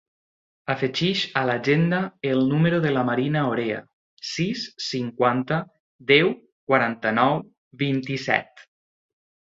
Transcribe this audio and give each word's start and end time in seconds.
Afegeix 0.73 1.19
a 1.41 1.43
l'agenda 1.49 1.99
el 2.31 2.41
número 2.55 2.79
de 2.87 2.95
la 2.97 3.05
Marina 3.11 3.45
Orea: 3.51 3.83
sis, 4.33 4.67
cinquanta, 4.89 5.63
deu, 6.17 6.35
quaranta-nou, 6.73 7.43
vint-i-set. 7.87 8.71